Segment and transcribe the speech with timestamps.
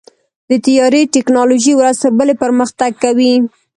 [0.49, 3.33] د طیارې ټیکنالوژي ورځ تر بلې پرمختګ کوي.